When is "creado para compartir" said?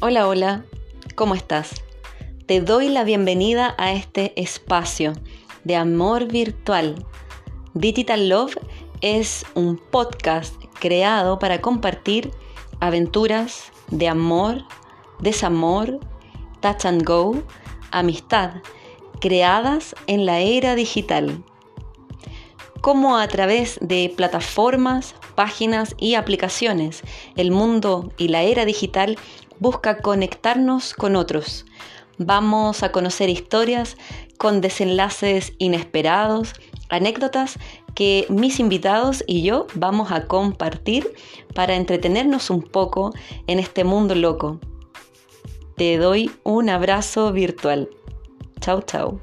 10.78-12.32